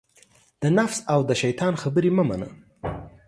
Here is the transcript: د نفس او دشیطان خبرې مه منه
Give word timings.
د 0.61 0.63
نفس 0.77 0.97
او 1.13 1.19
دشیطان 1.31 1.73
خبرې 1.81 2.11
مه 2.17 2.23
منه 2.29 2.49